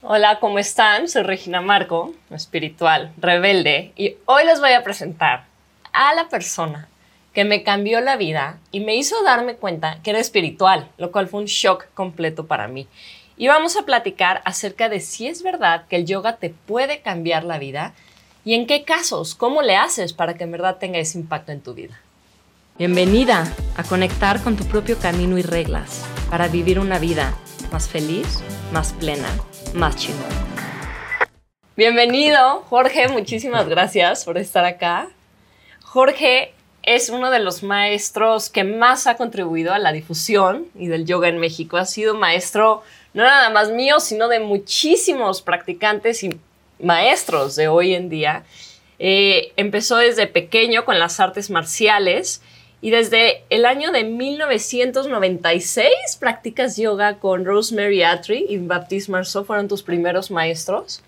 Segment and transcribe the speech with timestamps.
[0.00, 1.08] Hola, ¿cómo están?
[1.08, 5.46] Soy Regina Marco, espiritual, rebelde, y hoy les voy a presentar
[5.92, 6.86] a la persona
[7.32, 11.26] que me cambió la vida y me hizo darme cuenta que era espiritual, lo cual
[11.26, 12.86] fue un shock completo para mí.
[13.36, 17.42] Y vamos a platicar acerca de si es verdad que el yoga te puede cambiar
[17.42, 17.92] la vida
[18.44, 21.60] y en qué casos, cómo le haces para que en verdad tenga ese impacto en
[21.60, 22.00] tu vida.
[22.78, 27.34] Bienvenida a conectar con tu propio camino y reglas para vivir una vida
[27.72, 29.28] más feliz, más plena
[29.74, 30.24] más chingón.
[31.76, 35.08] Bienvenido, Jorge, muchísimas gracias por estar acá.
[35.82, 36.52] Jorge
[36.82, 41.28] es uno de los maestros que más ha contribuido a la difusión y del yoga
[41.28, 41.76] en México.
[41.76, 42.82] Ha sido maestro
[43.14, 46.38] no nada más mío, sino de muchísimos practicantes y
[46.80, 48.44] maestros de hoy en día.
[48.98, 52.42] Eh, empezó desde pequeño con las artes marciales
[52.80, 55.88] y desde el año de 1996
[56.20, 61.02] practicas yoga con Rosemary Atri y Baptiste Marceau, fueron tus primeros maestros.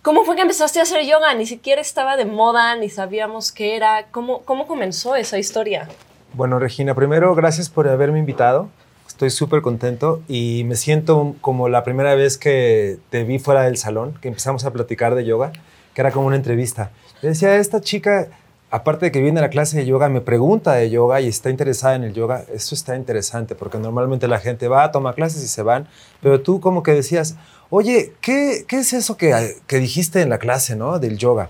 [0.00, 1.34] ¿Cómo fue que empezaste a hacer yoga?
[1.34, 4.06] Ni siquiera estaba de moda, ni sabíamos qué era.
[4.12, 5.88] ¿Cómo, cómo comenzó esa historia?
[6.32, 8.70] Bueno, Regina, primero, gracias por haberme invitado.
[9.08, 13.76] Estoy súper contento y me siento como la primera vez que te vi fuera del
[13.76, 15.52] salón, que empezamos a platicar de yoga,
[15.92, 16.92] que era como una entrevista.
[17.22, 18.28] Yo decía, esta chica
[18.76, 21.48] aparte de que viene a la clase de yoga, me pregunta de yoga y está
[21.48, 25.48] interesada en el yoga, eso está interesante porque normalmente la gente va, toma clases y
[25.48, 25.88] se van,
[26.20, 27.36] pero tú como que decías,
[27.70, 30.98] oye, ¿qué, es eso que, que, dijiste en la clase, ¿no?
[30.98, 31.48] Del yoga.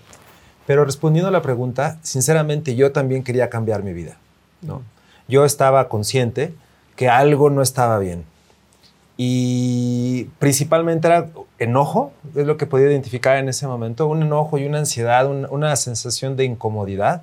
[0.66, 4.18] Pero respondiendo a la pregunta, sinceramente yo también quería cambiar mi vida,
[4.62, 4.82] ¿no?
[5.26, 6.54] Yo estaba consciente
[6.94, 8.24] que algo no estaba bien.
[9.16, 11.28] Y principalmente era
[11.58, 15.74] enojo, es lo que podía identificar en ese momento, un enojo y una ansiedad, una
[15.76, 17.22] sensación de incomodidad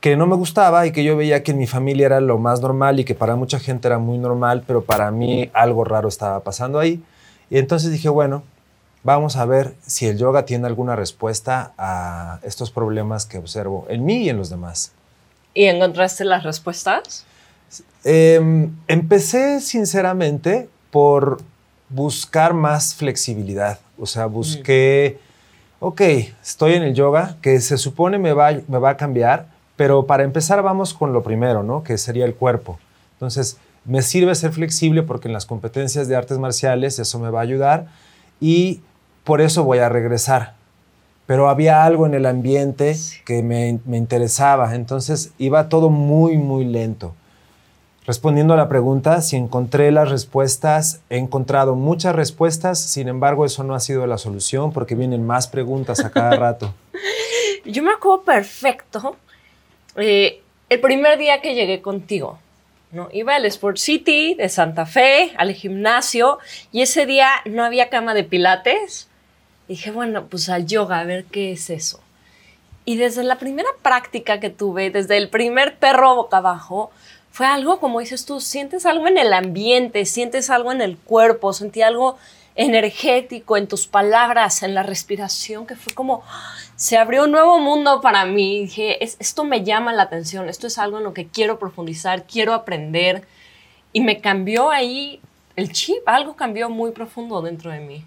[0.00, 2.60] que no me gustaba y que yo veía que en mi familia era lo más
[2.60, 6.40] normal y que para mucha gente era muy normal, pero para mí algo raro estaba
[6.40, 7.02] pasando ahí.
[7.50, 8.44] Y entonces dije, bueno,
[9.02, 14.04] vamos a ver si el yoga tiene alguna respuesta a estos problemas que observo en
[14.04, 14.92] mí y en los demás.
[15.52, 17.24] ¿Y encontraste las respuestas?
[18.04, 21.38] Em, empecé sinceramente por
[21.88, 23.78] buscar más flexibilidad.
[23.98, 25.18] O sea, busqué,
[25.80, 26.00] ok,
[26.42, 30.24] estoy en el yoga, que se supone me va, me va a cambiar, pero para
[30.24, 31.82] empezar vamos con lo primero, ¿no?
[31.82, 32.78] Que sería el cuerpo.
[33.14, 37.40] Entonces, me sirve ser flexible porque en las competencias de artes marciales eso me va
[37.40, 37.86] a ayudar
[38.40, 38.80] y
[39.24, 40.54] por eso voy a regresar.
[41.26, 46.64] Pero había algo en el ambiente que me, me interesaba, entonces iba todo muy, muy
[46.64, 47.14] lento.
[48.08, 53.64] Respondiendo a la pregunta, si encontré las respuestas, he encontrado muchas respuestas, sin embargo eso
[53.64, 56.72] no ha sido la solución porque vienen más preguntas a cada rato.
[57.66, 59.18] Yo me acuerdo perfecto
[59.96, 62.38] eh, el primer día que llegué contigo.
[62.92, 63.10] ¿no?
[63.12, 66.38] Iba al Sport City de Santa Fe, al gimnasio,
[66.72, 69.10] y ese día no había cama de pilates.
[69.68, 72.00] dije, bueno, pues al yoga, a ver qué es eso.
[72.86, 76.90] Y desde la primera práctica que tuve, desde el primer perro boca abajo,
[77.30, 81.52] fue algo, como dices tú, sientes algo en el ambiente, sientes algo en el cuerpo,
[81.52, 82.16] sentí algo
[82.58, 86.24] energético en tus palabras, en la respiración, que fue como,
[86.74, 88.62] se abrió un nuevo mundo para mí.
[88.62, 92.54] Dije, esto me llama la atención, esto es algo en lo que quiero profundizar, quiero
[92.54, 93.22] aprender.
[93.92, 95.20] Y me cambió ahí
[95.54, 98.04] el chip, algo cambió muy profundo dentro de mí.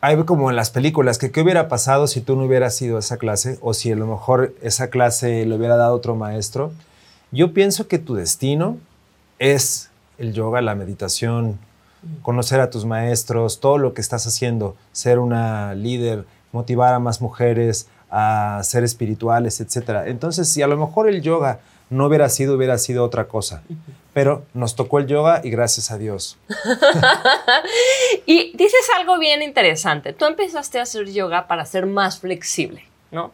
[0.00, 3.18] Hay como en las películas, que qué hubiera pasado si tú no hubieras sido esa
[3.18, 6.72] clase o si a lo mejor esa clase le hubiera dado otro maestro.
[7.32, 8.78] Yo pienso que tu destino
[9.38, 11.58] es el yoga, la meditación,
[12.22, 17.20] conocer a tus maestros, todo lo que estás haciendo, ser una líder, motivar a más
[17.20, 20.06] mujeres, a ser espirituales, etc.
[20.06, 23.62] Entonces, si a lo mejor el yoga no hubiera sido, hubiera sido otra cosa.
[24.12, 26.36] Pero nos tocó el yoga y gracias a Dios.
[28.26, 30.12] y dices algo bien interesante.
[30.12, 33.32] Tú empezaste a hacer yoga para ser más flexible, ¿no?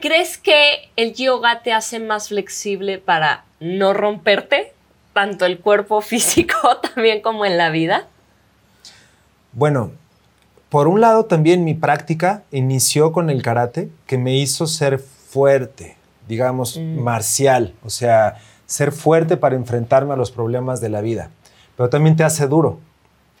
[0.00, 4.72] ¿Crees que el yoga te hace más flexible para no romperte,
[5.12, 6.56] tanto el cuerpo físico
[6.94, 8.06] también como en la vida?
[9.52, 9.92] Bueno,
[10.70, 15.96] por un lado también mi práctica inició con el karate, que me hizo ser fuerte,
[16.28, 16.98] digamos, mm.
[17.00, 21.30] marcial, o sea, ser fuerte para enfrentarme a los problemas de la vida,
[21.76, 22.80] pero también te hace duro.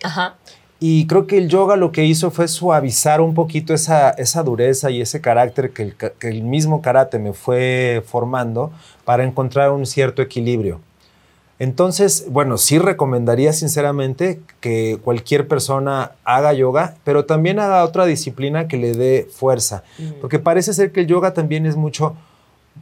[0.02, 0.34] Ajá.
[0.82, 4.90] Y creo que el yoga lo que hizo fue suavizar un poquito esa, esa dureza
[4.90, 8.72] y ese carácter que el, que el, mismo karate me fue formando
[9.04, 10.80] para encontrar un cierto equilibrio.
[11.58, 18.66] Entonces, bueno, sí recomendaría sinceramente que cualquier persona haga yoga, pero también haga otra disciplina
[18.66, 19.82] que le dé fuerza,
[20.22, 22.16] porque parece ser que el yoga también es mucho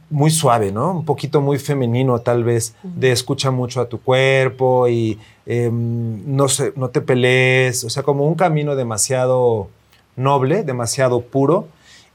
[0.09, 0.91] muy suave, ¿no?
[0.91, 6.47] Un poquito muy femenino tal vez, de escucha mucho a tu cuerpo y em, no,
[6.47, 9.69] se, no te pelees, o sea, como un camino demasiado
[10.15, 11.67] noble, demasiado puro.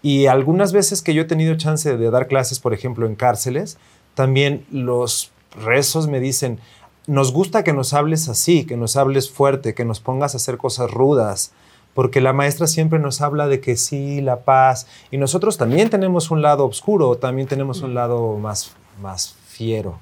[0.03, 3.79] Y algunas veces que yo he tenido chance de dar clases, por ejemplo, en cárceles,
[4.15, 5.31] también los
[5.65, 6.61] rezos me dicen,
[7.07, 10.57] nos gusta que nos hables así, que nos hables fuerte, que nos pongas a hacer
[10.57, 11.53] cosas rudas,
[11.95, 16.31] porque la maestra siempre nos habla de que sí, la paz, y nosotros también tenemos
[16.31, 19.99] un lado oscuro, también tenemos un lado más, más fiero.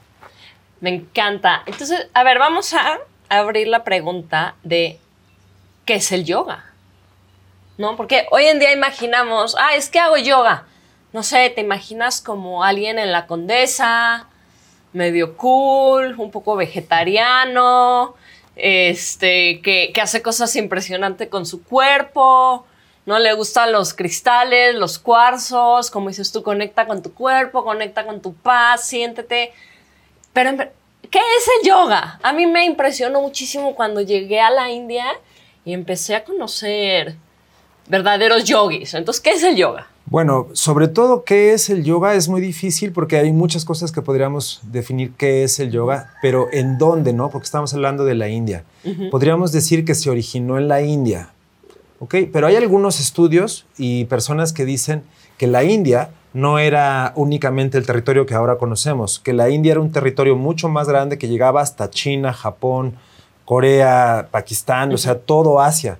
[0.80, 1.62] Me encanta.
[1.66, 2.98] Entonces, a ver, vamos a
[3.28, 4.98] abrir la pregunta de
[5.84, 6.64] ¿qué es el yoga?
[7.78, 7.96] ¿No?
[7.96, 10.64] Porque hoy en día imaginamos, ah, es que hago yoga.
[11.12, 14.26] No sé, te imaginas como alguien en la condesa,
[14.92, 18.14] medio cool, un poco vegetariano,
[18.56, 22.66] este, que, hace cosas impresionantes con su cuerpo,
[23.06, 28.06] no le gustan los cristales, los cuarzos, como dices tú, conecta con tu cuerpo, conecta
[28.06, 29.52] con tu paz, siéntete.
[30.32, 30.56] Pero,
[31.10, 32.20] ¿qué es el yoga?
[32.22, 35.06] A mí me impresionó muchísimo cuando llegué a la India
[35.64, 37.16] y empecé a conocer
[37.88, 38.94] verdaderos yogis.
[38.94, 39.88] Entonces, ¿qué es el yoga?
[40.06, 44.02] Bueno, sobre todo qué es el yoga es muy difícil porque hay muchas cosas que
[44.02, 47.30] podríamos definir qué es el yoga, pero en dónde, ¿no?
[47.30, 48.64] Porque estamos hablando de la India.
[49.10, 51.30] Podríamos decir que se originó en la India,
[51.98, 52.16] ¿ok?
[52.32, 55.02] Pero hay algunos estudios y personas que dicen
[55.38, 59.80] que la India no era únicamente el territorio que ahora conocemos, que la India era
[59.80, 62.96] un territorio mucho más grande que llegaba hasta China, Japón,
[63.44, 65.98] Corea, Pakistán, o sea, todo Asia.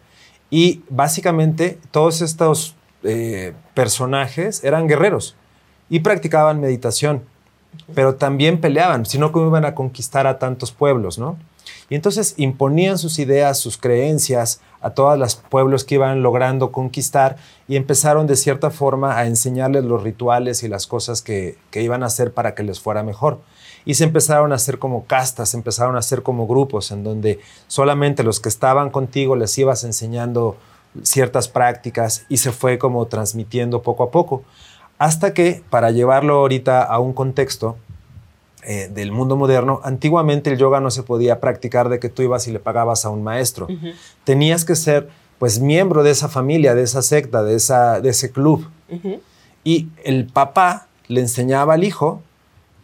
[0.52, 5.34] Y básicamente todos estos eh, personajes eran guerreros
[5.88, 7.22] y practicaban meditación,
[7.94, 11.38] pero también peleaban, sino cómo iban a conquistar a tantos pueblos, ¿no?
[11.88, 17.38] Y entonces imponían sus ideas, sus creencias a todos los pueblos que iban logrando conquistar
[17.66, 22.02] y empezaron de cierta forma a enseñarles los rituales y las cosas que, que iban
[22.02, 23.40] a hacer para que les fuera mejor.
[23.84, 27.40] Y se empezaron a hacer como castas, se empezaron a hacer como grupos en donde
[27.66, 30.56] solamente los que estaban contigo les ibas enseñando
[31.02, 34.44] ciertas prácticas y se fue como transmitiendo poco a poco.
[34.98, 37.76] Hasta que, para llevarlo ahorita a un contexto
[38.62, 42.46] eh, del mundo moderno, antiguamente el yoga no se podía practicar de que tú ibas
[42.46, 43.66] y le pagabas a un maestro.
[44.24, 45.08] Tenías que ser
[45.40, 48.68] pues miembro de esa familia, de esa secta, de, esa, de ese club.
[49.64, 52.22] Y el papá le enseñaba al hijo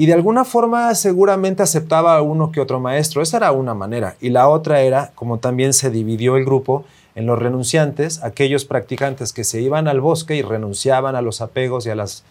[0.01, 3.21] y de alguna forma seguramente aceptaba a uno que otro maestro.
[3.21, 4.15] Esa era una manera.
[4.21, 6.85] Y la otra era, como también se dividió el grupo,
[7.17, 11.85] en los renunciantes, aquellos practicantes que se iban al bosque y renunciaban a los apegos
[11.85, 12.23] y a las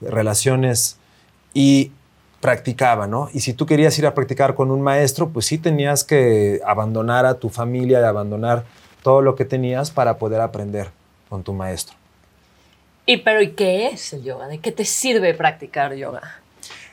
[0.00, 0.96] relaciones
[1.52, 1.92] y
[2.40, 3.28] practicaban, ¿no?
[3.34, 7.26] Y si tú querías ir a practicar con un maestro, pues sí tenías que abandonar
[7.26, 8.64] a tu familia, y abandonar
[9.02, 10.88] todo lo que tenías para poder aprender
[11.28, 11.96] con tu maestro.
[13.04, 14.48] ¿Y pero y qué es el yoga?
[14.48, 16.39] ¿De qué te sirve practicar yoga?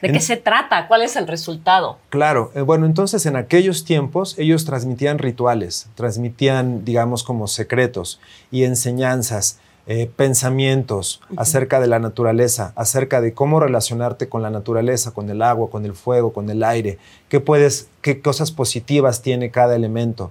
[0.01, 0.87] ¿De qué se trata?
[0.87, 1.97] ¿Cuál es el resultado?
[2.09, 8.19] Claro, eh, bueno, entonces en aquellos tiempos ellos transmitían rituales, transmitían, digamos, como secretos
[8.51, 15.11] y enseñanzas, eh, pensamientos acerca de la naturaleza, acerca de cómo relacionarte con la naturaleza,
[15.11, 16.99] con el agua, con el fuego, con el aire,
[17.29, 20.29] qué puedes, qué cosas positivas tiene cada elemento.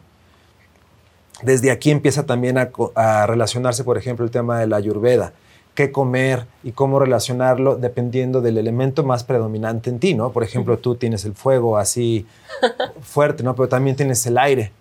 [1.43, 5.33] Desde aquí empieza también a, a relacionarse, por ejemplo, el tema de la ayurveda
[5.77, 10.33] qué comer y cómo relacionarlo dependiendo del elemento más predominante en ti, ¿no?
[10.33, 12.27] Por ejemplo, tú tienes el fuego así
[13.03, 13.55] fuerte, ¿no?
[13.55, 14.73] Pero también tienes el aire.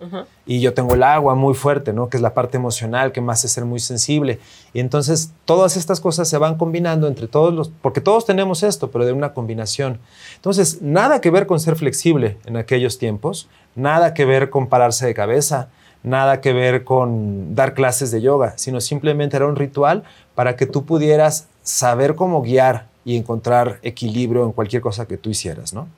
[0.46, 2.08] Y yo tengo el agua muy fuerte, ¿no?
[2.08, 4.40] Que es la parte emocional que me hace ser muy sensible.
[4.72, 7.68] Y entonces todas estas cosas se van combinando entre todos los...
[7.68, 10.00] Porque todos tenemos esto, pero de una combinación.
[10.34, 15.06] Entonces, nada que ver con ser flexible en aquellos tiempos, nada que ver con pararse
[15.06, 15.68] de cabeza,
[16.06, 20.04] nada que ver con dar clases de yoga, sino simplemente era un ritual
[20.36, 25.30] para que tú pudieras saber cómo guiar y encontrar equilibrio en cualquier cosa que tú
[25.30, 25.88] hicieras, ¿no?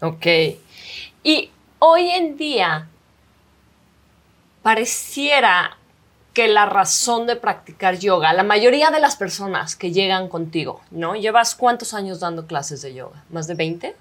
[0.00, 0.26] Ok.
[1.22, 2.88] Y hoy en día
[4.62, 5.76] pareciera
[6.32, 11.14] que la razón de practicar yoga, la mayoría de las personas que llegan contigo, ¿no?
[11.14, 13.22] ¿Llevas cuántos años dando clases de yoga?
[13.28, 13.96] ¿Más de 20?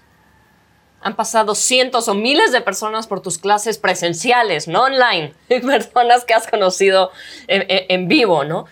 [1.05, 6.33] Han pasado cientos o miles de personas por tus clases presenciales, no online, personas que
[6.33, 7.11] has conocido
[7.47, 8.65] en, vivo, ¿no?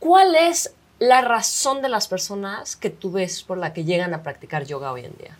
[0.00, 4.24] ¿Cuál es la razón de las personas que tú ves por la que llegan a
[4.24, 5.36] practicar yoga hoy en día?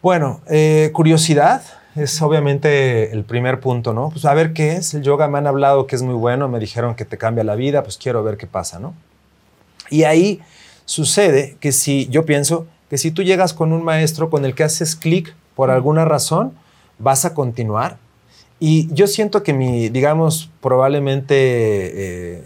[0.00, 1.60] Bueno, eh, curiosidad
[1.96, 4.10] es obviamente el primer punto, ¿no?
[4.10, 4.94] Pues a ver qué es.
[4.94, 7.56] El yoga me han hablado que es muy bueno, me dijeron que te cambia la
[7.56, 8.94] vida, pues quiero ver qué pasa, ¿no?
[9.90, 10.40] Y ahí
[10.84, 14.64] sucede que si yo pienso, que si tú llegas con un maestro con el que
[14.64, 16.52] haces clic por alguna razón,
[16.98, 17.98] vas a continuar.
[18.58, 22.44] Y yo siento que mi, digamos, probablemente eh,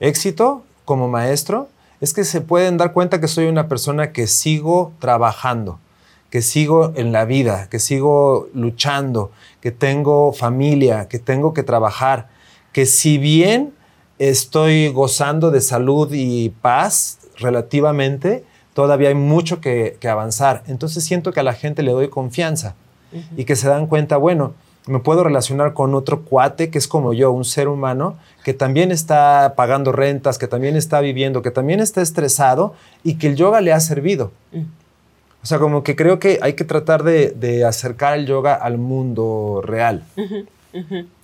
[0.00, 1.68] éxito como maestro
[2.00, 5.78] es que se pueden dar cuenta que soy una persona que sigo trabajando,
[6.30, 9.30] que sigo en la vida, que sigo luchando,
[9.60, 12.28] que tengo familia, que tengo que trabajar,
[12.72, 13.74] que si bien
[14.18, 18.44] estoy gozando de salud y paz relativamente,
[18.74, 20.62] todavía hay mucho que, avanzar.
[20.66, 22.74] Entonces siento que a la gente le doy confianza
[23.36, 24.54] y que se dan cuenta, bueno,
[24.86, 28.90] me puedo relacionar con otro cuate que es como yo, un ser humano que también
[28.90, 32.74] está pagando rentas, que también está viviendo, que también está estresado
[33.04, 34.32] y que el yoga le ha servido.
[34.50, 34.62] Mm.
[35.42, 39.60] O sea, como que creo que hay que tratar de, acercar el yoga al mundo
[39.62, 40.04] real.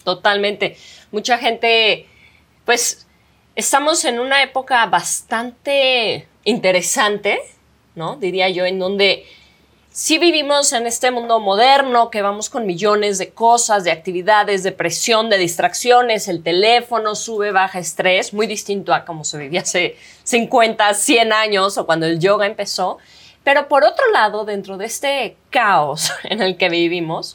[0.05, 0.77] Totalmente.
[1.13, 2.07] Mucha gente,
[2.65, 3.07] pues,
[3.55, 7.39] estamos en una época bastante interesante,
[7.95, 8.17] ¿no?
[8.17, 9.27] Diría yo, en donde
[9.91, 14.73] sí vivimos en este mundo moderno, que vamos con millones de cosas, de actividades, de
[14.73, 19.97] presión, de distracciones, el teléfono sube, baja estrés, muy distinto a como se vivía hace
[20.25, 22.99] 50, 100 años o cuando el yoga empezó.
[23.43, 27.35] Pero por otro lado, dentro de este caos en el que vivimos,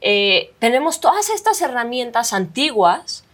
[0.00, 3.24] eh, tenemos todas estas herramientas antiguas,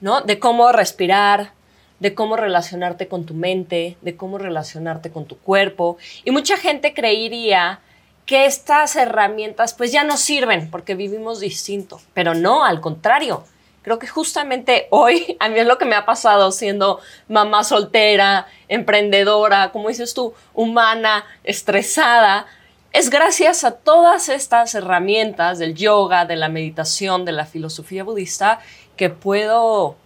[0.00, 0.20] ¿no?
[0.20, 1.52] De cómo respirar,
[2.00, 5.98] de cómo relacionarte con tu mente, de cómo relacionarte con tu cuerpo.
[6.24, 7.80] Y mucha gente creería
[8.26, 13.44] que estas herramientas pues ya no sirven porque vivimos distinto, pero no, al contrario.
[13.82, 18.46] Creo que justamente hoy a mí es lo que me ha pasado siendo mamá soltera,
[18.68, 22.46] emprendedora, como dices tú, humana, estresada.
[22.92, 28.60] Es gracias a todas estas herramientas del yoga, de la meditación, de la filosofía budista,
[28.96, 29.96] que puedo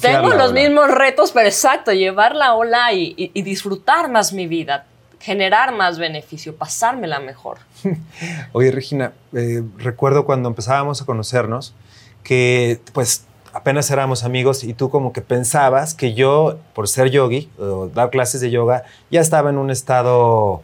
[0.00, 4.86] tengo los mismos retos, pero exacto, llevar la ola y, disfrutar más mi vida,
[5.20, 7.58] generar más beneficio, pasármela mejor.
[8.52, 11.74] Oye, Regina, eh, recuerdo cuando empezábamos a conocernos
[12.22, 17.50] que pues apenas éramos amigos y tú como que pensabas que yo, por ser yogi
[17.58, 20.62] o dar clases de yoga, ya estaba en un estado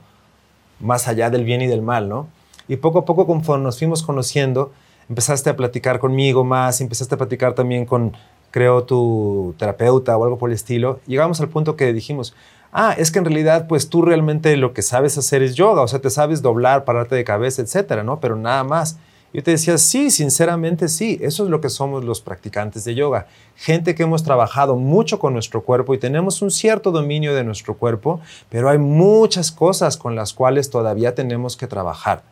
[0.80, 2.28] más allá del bien y del mal, ¿no?
[2.68, 4.72] Y poco a poco, conforme nos fuimos conociendo,
[5.08, 8.16] empezaste a platicar conmigo más, empezaste a platicar también con
[8.54, 12.36] creo, tu terapeuta o algo por el estilo, llegamos al punto que dijimos,
[12.72, 15.88] ah, es que en realidad, pues tú realmente lo que sabes hacer es yoga, o
[15.88, 18.20] sea, te sabes doblar, pararte de cabeza, etcétera, ¿no?
[18.20, 18.96] Pero nada más.
[19.32, 23.26] Yo te decía, sí, sinceramente sí, eso es lo que somos los practicantes de yoga.
[23.56, 27.76] Gente que hemos trabajado mucho con nuestro cuerpo y tenemos un cierto dominio de nuestro
[27.76, 28.20] cuerpo,
[28.50, 32.22] pero hay muchas cosas con las cuales todavía tenemos que trabajar,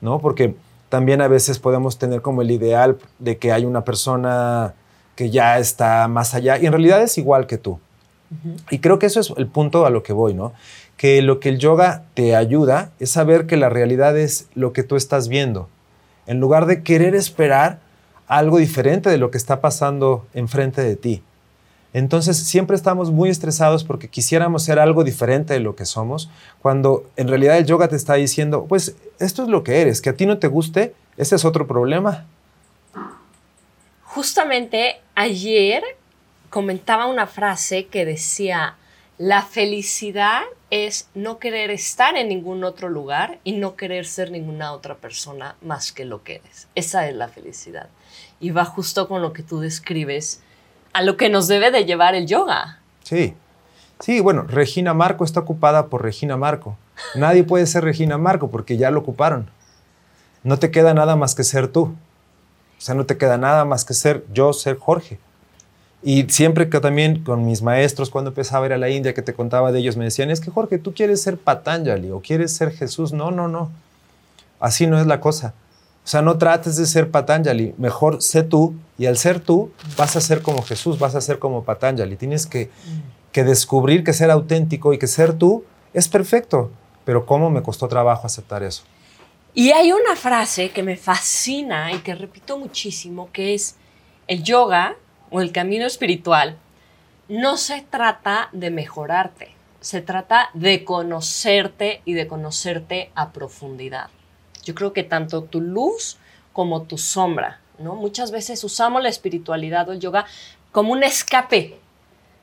[0.00, 0.20] ¿no?
[0.20, 0.54] Porque
[0.88, 4.76] también a veces podemos tener como el ideal de que hay una persona
[5.16, 7.80] que ya está más allá y en realidad es igual que tú.
[8.70, 10.52] Y creo que eso es el punto a lo que voy, ¿no?
[10.96, 14.82] Que lo que el yoga te ayuda es saber que la realidad es lo que
[14.82, 15.68] tú estás viendo.
[16.26, 17.78] En lugar de querer esperar
[18.26, 21.22] algo diferente de lo que está pasando enfrente de ti.
[21.92, 26.28] Entonces siempre estamos muy estresados porque quisiéramos ser algo diferente de lo que somos,
[26.60, 30.10] cuando en realidad el yoga te está diciendo, pues esto es lo que eres, que
[30.10, 32.26] a ti no te guste, ese es otro problema
[34.16, 35.82] justamente ayer
[36.48, 38.76] comentaba una frase que decía,
[39.18, 44.72] la felicidad es no querer estar en ningún otro lugar y no querer ser ninguna
[44.72, 46.66] otra persona más que lo que eres.
[46.74, 47.90] Esa es la felicidad.
[48.40, 50.40] Y va justo con lo que tú describes,
[50.94, 52.80] a lo que nos debe de llevar el yoga.
[53.02, 53.34] Sí,
[54.00, 56.78] sí, bueno, Regina Marco está ocupada por Regina Marco.
[57.16, 59.50] Nadie puede ser Regina Marco porque ya lo ocuparon.
[60.42, 61.94] No te queda nada más que ser tú.
[62.78, 65.18] O sea, no te queda nada más que ser yo, ser Jorge.
[66.02, 69.22] Y siempre que también con mis maestros, cuando empezaba a ir a la India, que
[69.22, 72.54] te contaba de ellos, me decían, es que Jorge, tú quieres ser Patanjali o quieres
[72.54, 73.12] ser Jesús.
[73.12, 73.70] No, no, no.
[74.60, 75.54] Así no es la cosa.
[76.04, 80.14] O sea, no trates de ser Patanjali, mejor sé tú y al ser tú vas
[80.14, 82.14] a ser como Jesús, vas a ser como Patanjali.
[82.14, 82.70] Tienes que,
[83.32, 86.70] que descubrir que ser auténtico y que ser tú es perfecto.
[87.04, 88.84] Pero ¿cómo me costó trabajo aceptar eso?
[89.58, 93.76] Y hay una frase que me fascina y que repito muchísimo, que es
[94.26, 94.96] el yoga
[95.30, 96.58] o el camino espiritual
[97.30, 104.10] no se trata de mejorarte, se trata de conocerte y de conocerte a profundidad.
[104.62, 106.18] Yo creo que tanto tu luz
[106.52, 107.94] como tu sombra, ¿no?
[107.94, 110.26] Muchas veces usamos la espiritualidad o el yoga
[110.70, 111.78] como un escape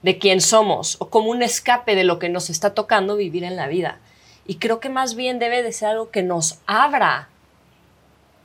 [0.01, 3.55] de quién somos o como un escape de lo que nos está tocando vivir en
[3.55, 3.99] la vida.
[4.45, 7.29] Y creo que más bien debe de ser algo que nos abra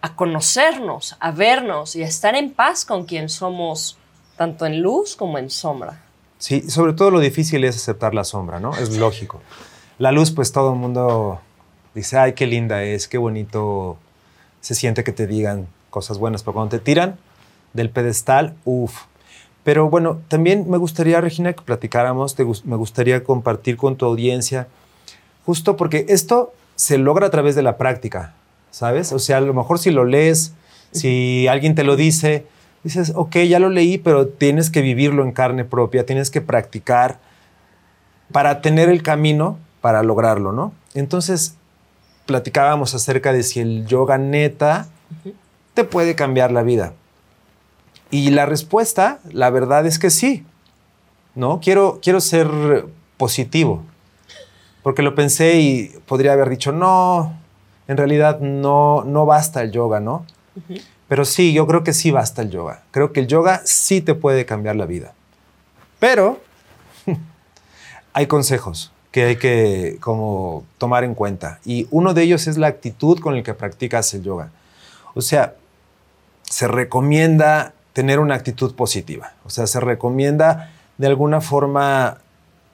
[0.00, 3.98] a conocernos, a vernos y a estar en paz con quien somos,
[4.36, 6.00] tanto en luz como en sombra.
[6.38, 8.76] Sí, sobre todo lo difícil es aceptar la sombra, ¿no?
[8.76, 9.40] Es lógico.
[9.98, 11.40] La luz, pues todo el mundo
[11.94, 13.98] dice, ay, qué linda es, qué bonito
[14.60, 17.18] se siente que te digan cosas buenas, pero cuando te tiran
[17.72, 19.02] del pedestal, uff.
[19.64, 24.68] Pero bueno, también me gustaría, Regina, que platicáramos, me gustaría compartir con tu audiencia,
[25.48, 28.34] justo porque esto se logra a través de la práctica,
[28.70, 29.14] ¿sabes?
[29.14, 30.52] O sea, a lo mejor si lo lees,
[30.92, 32.44] si alguien te lo dice,
[32.84, 37.18] dices, ok, ya lo leí, pero tienes que vivirlo en carne propia, tienes que practicar
[38.30, 40.74] para tener el camino para lograrlo, ¿no?
[40.92, 41.54] Entonces,
[42.26, 44.86] platicábamos acerca de si el yoga neta
[45.72, 46.92] te puede cambiar la vida.
[48.10, 50.44] Y la respuesta, la verdad es que sí,
[51.34, 51.58] ¿no?
[51.60, 52.84] Quiero, quiero ser
[53.16, 53.82] positivo,
[54.88, 57.38] porque lo pensé y podría haber dicho, no,
[57.88, 60.24] en realidad no, no basta el yoga, ¿no?
[61.08, 62.84] Pero sí, yo creo que sí basta el yoga.
[62.90, 65.12] Creo que el yoga sí te puede cambiar la vida.
[65.98, 66.40] Pero
[68.14, 71.60] hay consejos que hay que como tomar en cuenta.
[71.66, 74.52] Y uno de ellos es la actitud con la que practicas el yoga.
[75.12, 75.54] O sea,
[76.44, 79.34] se recomienda tener una actitud positiva.
[79.44, 82.22] O sea, se recomienda de alguna forma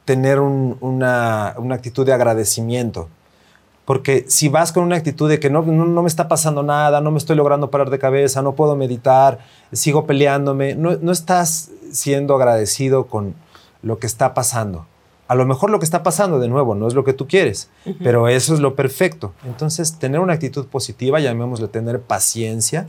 [0.05, 3.09] tener una, una actitud de agradecimiento.
[3.85, 7.11] Porque si vas con una actitud de que no, no, me está pasando nada, no
[7.11, 9.41] me estoy logrando parar de cabeza, no puedo meditar,
[9.73, 13.35] sigo peleándome, no, no estás siendo agradecido con
[13.83, 14.87] lo que está pasando.
[15.29, 17.71] A lo mejor lo que está pasando, de nuevo, no es lo que tú quieres,
[18.03, 19.33] pero eso es lo perfecto.
[19.45, 22.87] Entonces, tener una actitud positiva, llamémosle tener paciencia,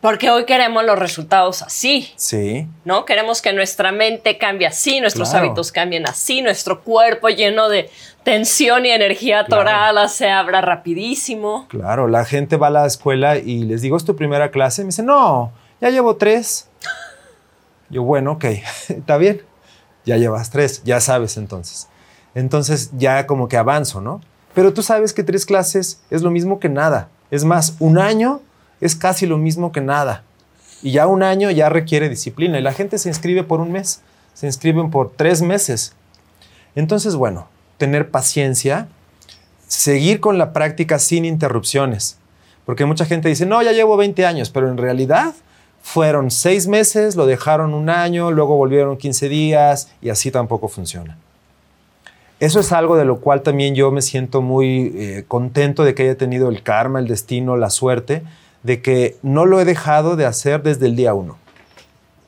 [0.00, 2.10] porque hoy queremos los resultados así.
[2.16, 2.66] Sí.
[2.84, 3.04] ¿No?
[3.04, 7.90] Queremos que nuestra mente cambie así, nuestros hábitos cambien así, nuestro cuerpo lleno de
[8.22, 11.66] tensión y energía torada se abra rapidísimo.
[11.68, 14.82] Claro, la gente va a la escuela y les digo, ¿es tu primera clase?
[14.82, 16.68] me dice, no, ya llevo tres.
[17.90, 18.44] Yo, bueno, ok,
[18.88, 19.42] está bien.
[20.06, 21.88] Ya llevas tres, ya sabes entonces.
[22.34, 24.22] Entonces ya como que avanzo, ¿no?
[24.54, 27.08] Pero tú sabes que tres clases es lo mismo que nada.
[27.30, 28.40] Es más, un año
[28.80, 30.24] es casi lo mismo que nada.
[30.82, 32.58] Y ya un año ya requiere disciplina.
[32.58, 34.02] Y la gente se inscribe por un mes,
[34.34, 35.94] se inscriben por tres meses.
[36.74, 38.88] Entonces, bueno, tener paciencia,
[39.66, 42.18] seguir con la práctica sin interrupciones.
[42.64, 45.34] Porque mucha gente dice, no, ya llevo 20 años, pero en realidad
[45.82, 51.18] fueron seis meses, lo dejaron un año, luego volvieron 15 días y así tampoco funciona.
[52.38, 56.04] Eso es algo de lo cual también yo me siento muy eh, contento de que
[56.04, 58.22] haya tenido el karma, el destino, la suerte
[58.62, 61.38] de que no lo he dejado de hacer desde el día uno.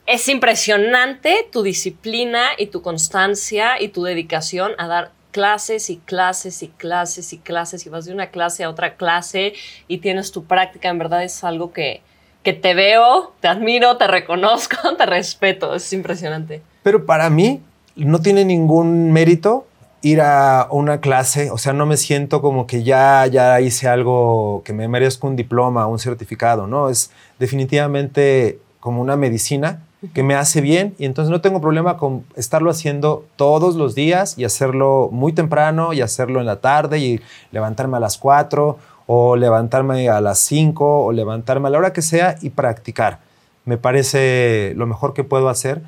[0.07, 6.63] Es impresionante tu disciplina y tu constancia y tu dedicación a dar clases y clases
[6.63, 9.55] y clases y clases y vas de una clase a otra clase
[9.89, 10.89] y tienes tu práctica.
[10.89, 12.03] En verdad es algo que,
[12.43, 15.75] que te veo, te admiro, te reconozco, te respeto.
[15.75, 16.63] Es impresionante.
[16.83, 17.61] Pero para mí
[17.97, 19.67] no tiene ningún mérito
[20.03, 24.63] ir a una clase, o sea, no me siento como que ya, ya hice algo
[24.65, 26.89] que me merezco un diploma, un certificado, ¿no?
[26.89, 29.81] Es definitivamente como una medicina
[30.13, 34.37] que me hace bien y entonces no tengo problema con estarlo haciendo todos los días
[34.37, 37.21] y hacerlo muy temprano y hacerlo en la tarde y
[37.53, 42.03] levantarme a las 4 o levantarme a las 5 o levantarme a la hora que
[42.03, 43.21] sea y practicar.
[43.65, 45.83] Me parece lo mejor que puedo hacer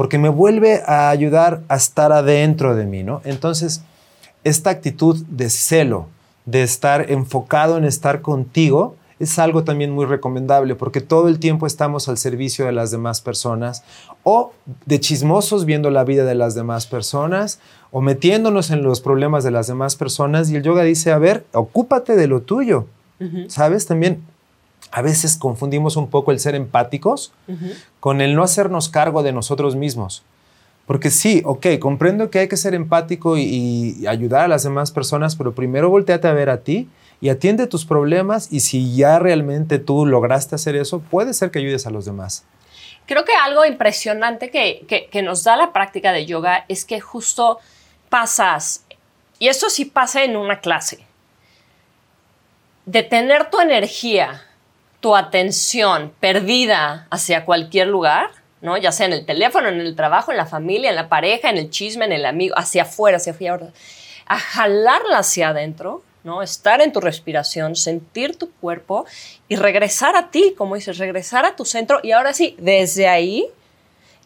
[0.00, 3.20] porque me vuelve a ayudar a estar adentro de mí, ¿no?
[3.22, 3.82] Entonces,
[4.44, 6.06] esta actitud de celo,
[6.46, 11.66] de estar enfocado en estar contigo, es algo también muy recomendable porque todo el tiempo
[11.66, 13.84] estamos al servicio de las demás personas
[14.22, 14.54] o
[14.86, 17.60] de chismosos viendo la vida de las demás personas
[17.90, 21.44] o metiéndonos en los problemas de las demás personas y el yoga dice, a ver,
[21.52, 22.86] ocúpate de lo tuyo,
[23.48, 23.84] ¿sabes?
[23.84, 24.22] También
[24.92, 27.32] a veces confundimos un poco el ser empáticos
[28.00, 30.24] con el no hacernos cargo de nosotros mismos.
[30.86, 35.36] Porque sí, ok, comprendo que hay que ser empático y, ayudar a las demás personas,
[35.36, 36.88] pero primero volteate a ver a ti
[37.20, 41.60] y atiende tus problemas y si ya realmente tú lograste hacer eso, puede ser que
[41.60, 42.44] ayudes a los demás.
[43.06, 47.58] Creo que algo impresionante que, que nos da la práctica de yoga es que justo
[48.08, 48.84] pasas,
[49.38, 51.06] y esto sí pasa en una clase,
[52.86, 54.42] de tener tu energía
[55.00, 58.76] tu atención perdida hacia cualquier lugar, ¿no?
[58.76, 61.56] Ya sea en el teléfono, en el trabajo, en la familia, en la pareja, en
[61.56, 63.70] el chisme, en el amigo, hacia afuera, hacia afuera,
[64.26, 66.42] a jalarla hacia adentro, ¿no?
[66.42, 69.06] Estar en tu respiración, sentir tu cuerpo
[69.48, 73.46] y regresar a ti, como dices, regresar a tu centro y ahora sí, desde ahí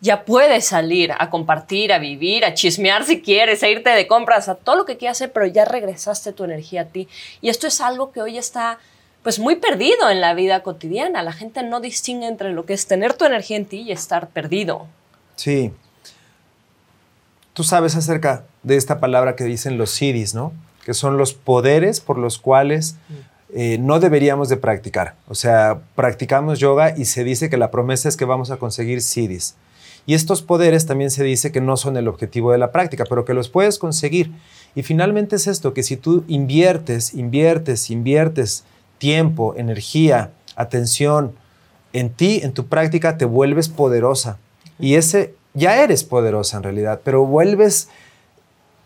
[0.01, 4.49] ya puedes salir a compartir, a vivir, a chismear si quieres, a irte de compras,
[4.49, 7.09] a todo lo que quieras hacer, pero ya regresaste tu energía a ti.
[7.41, 8.81] Y esto es algo que hoy está
[9.25, 11.23] pues muy perdido en la vida cotidiana.
[11.23, 14.29] La gente no distingue entre lo que es tener tu energía en ti y estar
[14.29, 14.87] perdido.
[15.35, 15.73] Sí.
[17.55, 20.53] Tú sabes acerca de esta palabra que dicen los siddhis, ¿no?
[20.85, 22.97] Que son los poderes por los cuales
[23.55, 25.15] eh, no deberíamos de practicar.
[25.27, 29.01] O sea, practicamos yoga y se dice que la promesa es que vamos a conseguir
[29.01, 29.55] siddhis.
[30.05, 33.25] Y estos poderes también se dice que no son el objetivo de la práctica, pero
[33.25, 34.33] que los puedes conseguir.
[34.75, 38.65] Y finalmente es esto, que si tú inviertes, inviertes, inviertes
[39.05, 41.35] tiempo, energía, atención
[41.93, 44.38] en ti, en tu práctica, te vuelves poderosa.
[44.79, 47.90] Y ese, ya eres poderosa en realidad, pero vuelves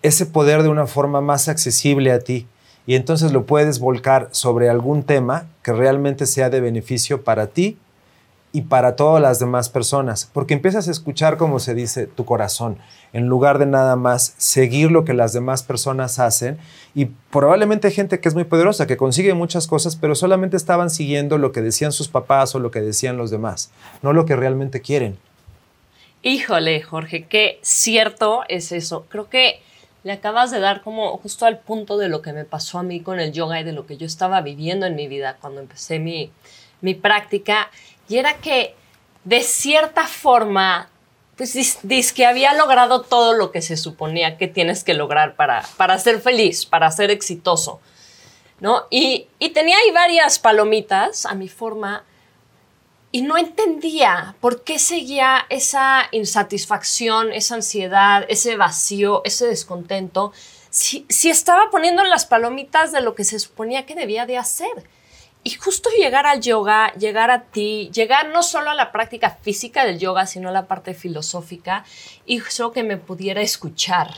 [0.02, 2.48] ese poder de una forma más accesible a ti
[2.84, 7.78] y entonces lo puedes volcar sobre algún tema que realmente sea de beneficio para ti
[8.52, 12.78] y para todas las demás personas, porque empiezas a escuchar, como se dice, tu corazón,
[13.12, 16.58] en lugar de nada más seguir lo que las demás personas hacen.
[16.94, 21.38] Y probablemente gente que es muy poderosa, que consigue muchas cosas, pero solamente estaban siguiendo
[21.38, 23.70] lo que decían sus papás o lo que decían los demás,
[24.02, 25.18] no lo que realmente quieren.
[26.22, 29.06] Híjole, Jorge, qué cierto es eso.
[29.08, 29.60] Creo que
[30.02, 33.00] le acabas de dar como justo al punto de lo que me pasó a mí
[33.00, 35.98] con el yoga y de lo que yo estaba viviendo en mi vida cuando empecé
[35.98, 36.32] mi,
[36.80, 37.70] mi práctica.
[38.08, 38.74] Y era que
[39.24, 40.88] de cierta forma,
[41.36, 45.64] pues dice que había logrado todo lo que se suponía que tienes que lograr para,
[45.76, 47.80] para ser feliz, para ser exitoso.
[48.60, 48.86] ¿no?
[48.90, 52.04] Y, y tenía ahí varias palomitas a mi forma
[53.10, 60.32] y no entendía por qué seguía esa insatisfacción, esa ansiedad, ese vacío, ese descontento,
[60.70, 64.84] si, estaba poniendo las palomitas de lo que se suponía que debía de hacer.
[65.44, 69.84] Y justo llegar al yoga, llegar a ti, llegar no solo a la práctica física
[69.84, 71.84] del yoga, sino a la parte filosófica,
[72.26, 74.14] hizo que me pudiera escuchar,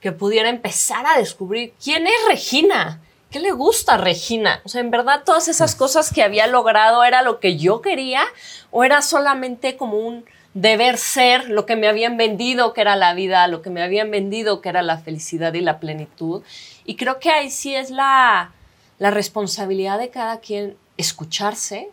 [0.00, 4.60] que pudiera empezar a descubrir quién es Regina, ¿qué le gusta a Regina?
[4.64, 8.22] O sea, en verdad todas esas cosas que había logrado era lo que yo quería
[8.70, 13.14] o era solamente como un deber ser lo que me habían vendido que era la
[13.14, 16.42] vida, lo que me habían vendido que era la felicidad y la plenitud.
[16.84, 18.52] Y creo que ahí sí es la,
[18.98, 21.90] la responsabilidad de cada quien escucharse,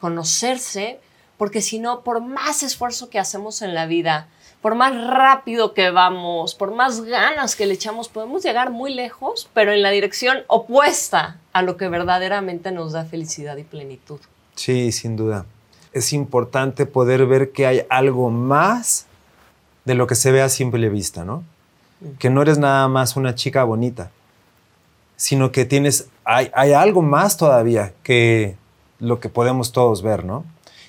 [0.00, 1.00] conocerse,
[1.38, 4.28] porque si no, por más esfuerzo que hacemos en la vida,
[4.64, 9.48] por más rápido que vamos, por más ganas que le echamos, podemos llegar muy lejos,
[9.52, 14.20] pero en la dirección opuesta a lo que verdaderamente nos da felicidad y plenitud.
[14.54, 15.44] Sí, sin duda.
[15.92, 19.06] Es importante poder ver que hay algo más
[19.84, 21.44] de lo que se ve a simple vista, ¿no?
[22.00, 22.16] Mm.
[22.18, 24.10] Que no eres nada más una chica bonita,
[25.16, 28.56] sino que tienes, hay, hay algo más todavía que
[28.98, 30.44] lo que podemos todos ver, ¿no?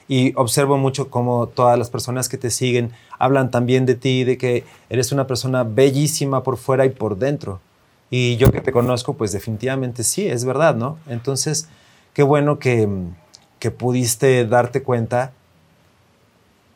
[0.08, 4.38] y observo mucho cómo todas las personas que te siguen hablan también de ti, de
[4.38, 7.60] que eres una persona bellísima por fuera y por dentro.
[8.12, 11.00] Y yo que te conozco, pues definitivamente sí, es verdad, ¿no?
[11.08, 11.68] Entonces,
[12.14, 12.88] qué bueno que,
[13.58, 15.32] que pudiste darte cuenta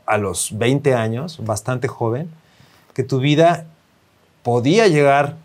[0.07, 2.31] a los 20 años, bastante joven,
[2.95, 3.67] que tu vida
[4.41, 5.37] podía llegar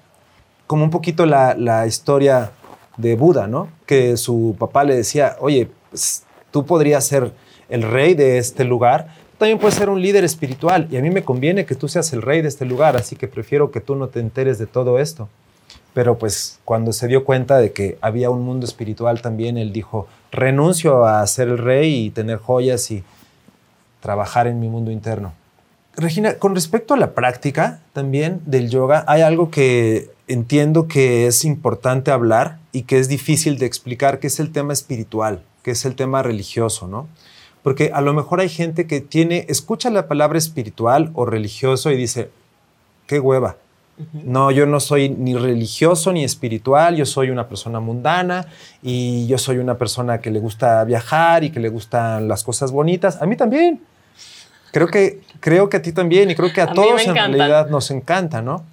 [0.75, 2.51] como un poquito la, la historia
[2.97, 3.69] de Buda, ¿no?
[3.87, 7.31] Que su papá le decía, oye, pues, tú podrías ser
[7.69, 9.07] el rey de este lugar,
[9.39, 12.23] también puedes ser un líder espiritual y a mí me conviene que tú seas el
[12.23, 15.29] rey de este lugar, así que prefiero que tú no te enteres de todo esto.
[15.93, 20.09] Pero pues cuando se dio cuenta de que había un mundo espiritual también, él dijo,
[20.33, 23.05] renuncio a ser el rey y tener joyas y
[24.01, 25.35] trabajar en mi mundo interno.
[25.97, 31.45] Regina, con respecto a la práctica también del yoga, hay algo que entiendo que es
[31.45, 35.85] importante hablar y que es difícil de explicar, que es el tema espiritual, que es
[35.85, 37.09] el tema religioso, ¿no?
[37.63, 41.97] Porque a lo mejor hay gente que tiene, escucha la palabra espiritual o religioso y
[41.97, 42.31] dice,
[43.07, 43.57] qué hueva.
[44.13, 48.49] No, yo no soy ni religioso ni espiritual, yo soy una persona mundana
[48.83, 52.73] y yo soy una persona que le gusta viajar y que le gustan las cosas
[52.73, 53.23] bonitas.
[53.23, 53.81] A mí también.
[54.73, 57.93] Creo que, creo que a ti también y creo que a, todos en realidad nos
[57.93, 58.65] encanta, ¿no?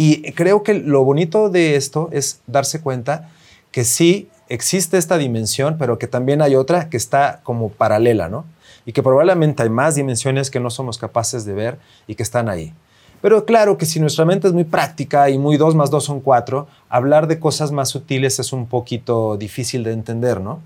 [0.00, 3.30] Y creo que lo bonito de esto es darse cuenta
[3.72, 8.44] que sí existe esta dimensión, pero que también hay otra que está como paralela, ¿no?
[8.86, 12.48] Y que probablemente hay más dimensiones que no somos capaces de ver y que están
[12.48, 12.72] ahí.
[13.20, 16.20] Pero claro que si nuestra mente es muy práctica y muy 2 más 2 son
[16.20, 20.60] 4, hablar de cosas más sutiles es un poquito difícil de entender, ¿no?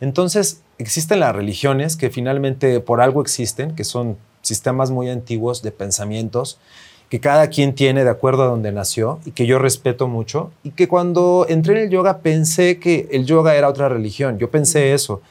[0.00, 5.72] Entonces, existen las religiones que finalmente por algo existen, que son sistemas muy antiguos de
[5.72, 6.60] pensamientos
[7.08, 10.72] que cada quien tiene de acuerdo a donde nació y que yo respeto mucho y
[10.72, 14.92] que cuando entré en el yoga pensé que el yoga era otra religión, yo pensé
[14.92, 15.22] eso.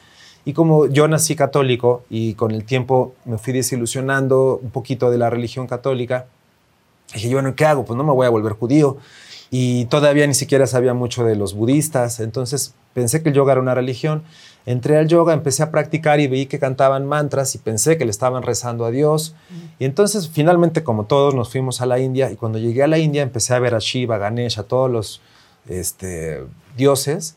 [0.44, 5.18] Y como yo nací católico y con el tiempo me fui desilusionando un poquito de
[5.18, 6.26] la religión católica,
[7.14, 7.84] dije, bueno, ¿qué hago?
[7.84, 8.96] Pues no me voy a volver judío.
[9.50, 13.62] Y todavía ni siquiera sabía mucho de los budistas, entonces pensé que el yoga era
[13.62, 14.24] una religión
[14.68, 18.10] Entré al yoga, empecé a practicar y vi que cantaban mantras y pensé que le
[18.10, 19.34] estaban rezando a Dios.
[19.78, 22.98] Y entonces finalmente, como todos, nos fuimos a la India y cuando llegué a la
[22.98, 25.22] India empecé a ver a Shiva, a Ganesh, a todos los
[25.70, 26.44] este,
[26.76, 27.36] dioses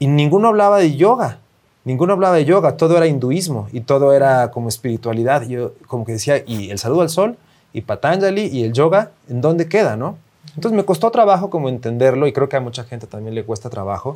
[0.00, 1.38] y ninguno hablaba de yoga.
[1.84, 5.42] Ninguno hablaba de yoga, todo era hinduismo y todo era como espiritualidad.
[5.46, 7.36] Yo como que decía, y el saludo al sol,
[7.72, 10.18] y Patanjali, y el yoga, ¿en dónde queda, no?
[10.56, 13.70] Entonces me costó trabajo como entenderlo y creo que a mucha gente también le cuesta
[13.70, 14.14] trabajo.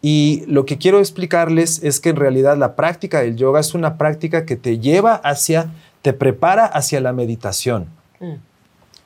[0.00, 3.98] Y lo que quiero explicarles es que en realidad la práctica del yoga es una
[3.98, 5.70] práctica que te lleva hacia,
[6.02, 7.86] te prepara hacia la meditación.
[8.20, 8.34] Mm.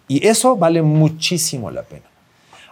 [0.08, 2.04] Y eso vale muchísimo la pena.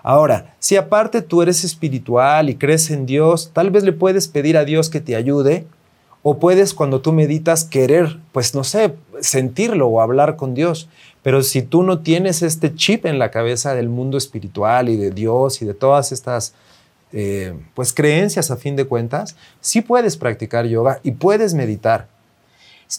[0.03, 4.57] Ahora, si aparte tú eres espiritual y crees en Dios, tal vez le puedes pedir
[4.57, 5.67] a Dios que te ayude
[6.23, 10.89] o puedes cuando tú meditas querer, pues no sé, sentirlo o hablar con Dios.
[11.23, 15.11] Pero si tú no tienes este chip en la cabeza del mundo espiritual y de
[15.11, 16.55] Dios y de todas estas
[17.13, 22.09] eh, pues creencias a fin de cuentas, sí puedes practicar yoga y puedes meditar.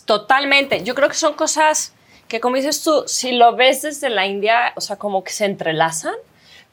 [0.05, 0.83] Totalmente.
[0.83, 1.93] Yo creo que son cosas
[2.27, 5.45] que, como dices tú, si lo ves desde la India, o sea, como que se
[5.45, 6.15] entrelazan,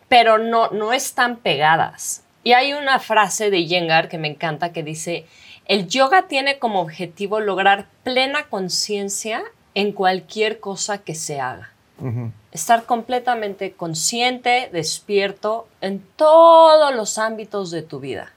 [0.09, 2.23] pero no, no están pegadas.
[2.45, 5.27] Y hay una frase de Yengar que me encanta que dice,
[5.67, 9.43] el yoga tiene como objetivo lograr plena conciencia
[9.75, 11.71] en cualquier cosa que se haga.
[12.53, 18.33] Estar completamente consciente, despierto en todos los ámbitos de tu vida.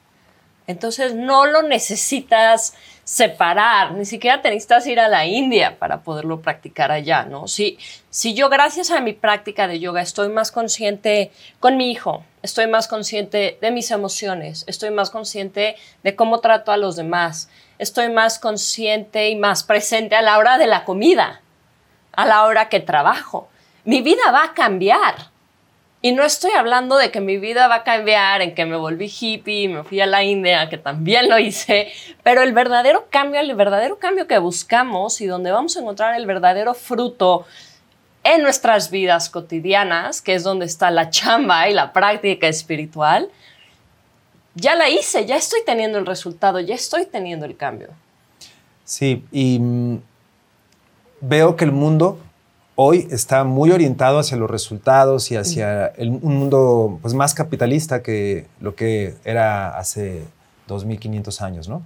[0.67, 6.41] Entonces no lo necesitas separar, ni siquiera te necesitas ir a la India para poderlo
[6.41, 7.47] practicar allá, ¿no?
[7.47, 7.78] Si,
[8.10, 12.67] si yo gracias a mi práctica de yoga estoy más consciente con mi hijo, estoy
[12.67, 18.10] más consciente de mis emociones, estoy más consciente de cómo trato a los demás, estoy
[18.10, 21.41] más consciente y más presente a la hora de la comida,
[22.13, 23.50] a la hora que trabajo.
[23.85, 25.31] Mi vida va a cambiar.
[26.03, 29.05] Y no estoy hablando de que mi vida va a cambiar, en que me volví
[29.05, 31.91] hippie, me fui a la India, que también lo hice,
[32.23, 36.25] pero el verdadero cambio, el verdadero cambio que buscamos y donde vamos a encontrar el
[36.25, 37.45] verdadero fruto
[38.23, 43.29] en nuestras vidas cotidianas, que es donde está la chamba y la práctica espiritual,
[44.55, 47.89] ya la hice, ya estoy teniendo el resultado, ya estoy teniendo el cambio.
[48.83, 50.01] Sí, y mm,
[51.21, 52.19] veo que el mundo
[52.83, 58.47] hoy está muy orientado hacia los resultados y hacia un mundo pues, más capitalista que
[58.59, 60.23] lo que era hace
[60.67, 61.83] 2500 años, ¿no?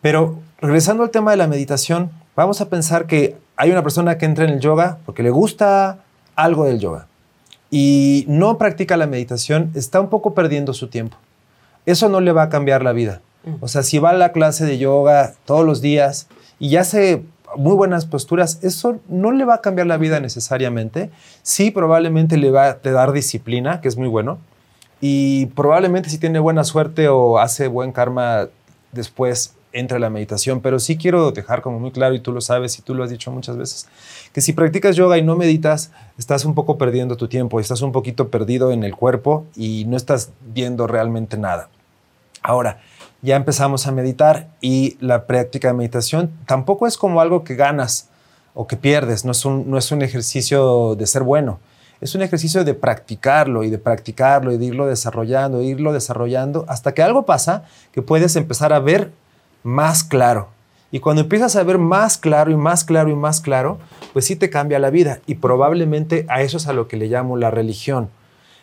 [0.00, 4.26] Pero regresando al tema de la meditación, vamos a pensar que hay una persona que
[4.26, 6.00] entra en el yoga porque le gusta
[6.34, 7.06] algo del yoga
[7.70, 11.16] y no practica la meditación, está un poco perdiendo su tiempo.
[11.86, 13.20] Eso no le va a cambiar la vida.
[13.44, 13.54] Mm.
[13.60, 16.26] O sea, si va a la clase de yoga todos los días
[16.58, 17.22] y ya hace
[17.56, 21.10] muy buenas posturas, eso no le va a cambiar la vida necesariamente.
[21.42, 24.38] Sí, probablemente le va a dar disciplina, que es muy bueno.
[25.00, 28.48] Y probablemente si tiene buena suerte o hace buen karma
[28.92, 32.78] después entre la meditación, pero sí quiero dejar como muy claro, y tú lo sabes
[32.78, 33.88] y tú lo has dicho muchas veces,
[34.32, 37.90] que si practicas yoga y no meditas, estás un poco perdiendo tu tiempo, estás un
[37.90, 41.68] poquito perdido en el cuerpo y no estás viendo realmente nada.
[42.42, 42.80] Ahora,
[43.22, 48.08] ya empezamos a meditar y la práctica de meditación tampoco es como algo que ganas
[48.54, 51.60] o que pierdes, no es un, no es un ejercicio de ser bueno,
[52.02, 56.64] es un ejercicio de practicarlo y de practicarlo y de irlo desarrollando, de irlo desarrollando
[56.68, 59.12] hasta que algo pasa que puedes empezar a ver
[59.62, 60.48] más claro.
[60.90, 63.78] Y cuando empiezas a ver más claro y más claro y más claro,
[64.12, 65.20] pues sí te cambia la vida.
[65.26, 68.10] Y probablemente a eso es a lo que le llamo la religión,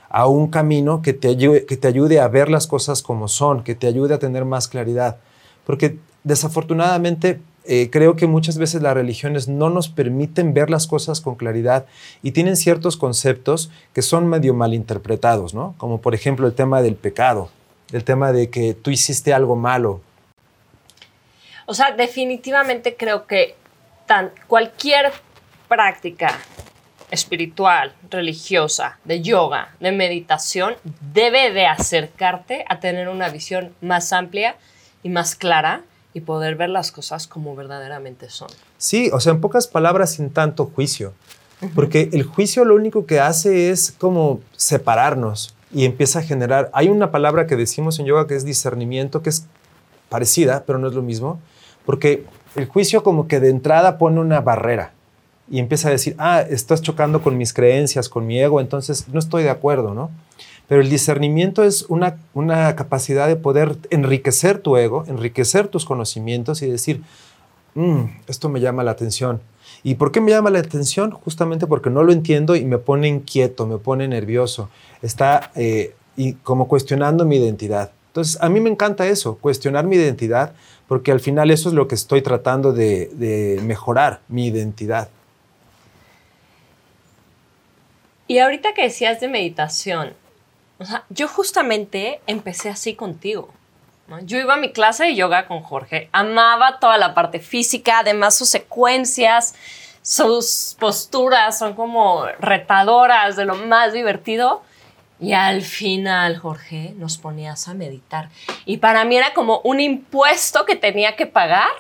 [0.10, 3.64] a un camino que te ayude, que te ayude a ver las cosas como son,
[3.64, 5.18] que te ayude a tener más claridad.
[5.66, 11.22] Porque desafortunadamente eh, creo que muchas veces las religiones no nos permiten ver las cosas
[11.22, 11.86] con claridad
[12.24, 15.76] y tienen ciertos conceptos que son medio malinterpretados, ¿no?
[15.78, 17.50] Como por ejemplo el tema del pecado,
[17.92, 20.02] el tema de que tú hiciste algo malo,
[21.70, 23.56] o sea, definitivamente creo que
[24.08, 25.14] tan, cualquier
[25.68, 26.36] práctica
[27.12, 30.76] espiritual, religiosa, de yoga, de meditación,
[31.14, 34.56] debe de acercarte a tener una visión más amplia
[35.04, 35.82] y más clara
[36.14, 38.50] y poder ver las cosas como verdaderamente son.
[38.78, 41.14] Sí, o sea, en pocas palabras, sin tanto juicio.
[41.76, 46.70] Porque el juicio lo único que hace es como separarnos y empieza a generar...
[46.74, 49.46] Hay una palabra que decimos en yoga que es discernimiento, que es
[50.08, 51.40] parecida, pero no es lo mismo,
[51.86, 54.94] porque el juicio como que de entrada pone una barrera
[55.50, 59.20] y empieza a decir, ah, estás chocando con mis creencias, con mi ego, entonces no
[59.20, 60.12] estoy de acuerdo, ¿no?
[60.68, 66.62] Pero el discernimiento es una, una capacidad de poder enriquecer tu ego, enriquecer tus conocimientos
[66.62, 67.02] y decir,
[67.74, 69.42] mm, esto me llama la atención.
[69.84, 71.12] ¿Y por qué me llama la atención?
[71.12, 74.70] Justamente porque no lo entiendo y me pone inquieto, me pone nervioso.
[75.02, 77.92] Está eh, y como cuestionando mi identidad.
[78.08, 80.54] Entonces, a mí me encanta eso, cuestionar mi identidad,
[80.88, 85.10] porque al final eso es lo que estoy tratando de, mejorar, mi identidad.
[88.30, 90.14] Y ahorita que decías de meditación,
[91.10, 93.50] yo justamente empecé así contigo.
[94.22, 98.38] Yo iba a mi clase de yoga con Jorge, amaba toda la parte física, además
[98.38, 99.56] sus secuencias,
[100.04, 104.62] sus posturas son como retadoras, de lo más divertido.
[105.20, 108.30] Y al final, Jorge, nos ponías a meditar.
[108.64, 111.72] Y para mí era como un impuesto que tenía que pagar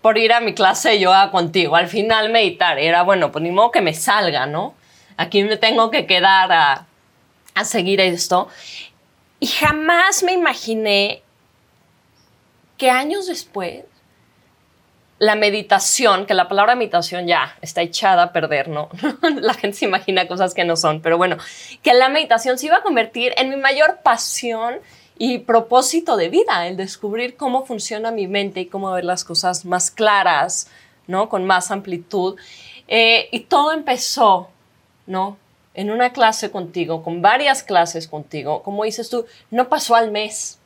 [0.00, 1.76] por ir a mi clase de yoga contigo.
[1.76, 2.78] Al final, meditar.
[2.78, 4.77] Era, bueno, pues ni modo que me salga, ¿no?
[5.18, 6.84] Aquí me tengo que quedar a,
[7.64, 8.48] seguir esto.
[9.40, 11.22] Y jamás me imaginé
[12.76, 13.84] que años después
[15.18, 18.90] la meditación, que la palabra meditación ya está echada a perder, ¿no?
[19.40, 21.36] la gente se imagina cosas que no son, pero bueno,
[21.82, 24.76] que la meditación se iba a convertir en mi mayor pasión
[25.18, 29.64] y propósito de vida, el descubrir cómo funciona mi mente y cómo ver las cosas
[29.64, 30.70] más claras,
[31.08, 31.28] ¿no?
[31.28, 32.36] Con más amplitud.
[32.86, 34.50] Eh, y todo empezó,
[35.08, 35.36] ¿no?
[35.74, 40.58] En una clase contigo, con varias clases contigo, como dices tú, no pasó al mes.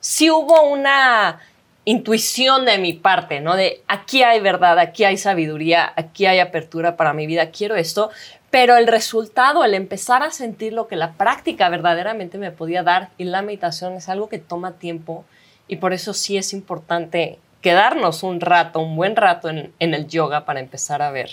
[0.00, 1.40] Sí hubo una
[1.84, 3.56] intuición de mi parte, ¿no?
[3.56, 8.10] De aquí hay verdad, aquí hay sabiduría, aquí hay apertura para mi vida, quiero esto,
[8.50, 13.10] pero el resultado, el empezar a sentir lo que la práctica verdaderamente me podía dar
[13.18, 15.24] y la meditación es algo que toma tiempo
[15.66, 20.44] y por eso sí es importante quedarnos un rato, un buen rato en, el yoga
[20.44, 21.30] para empezar a ver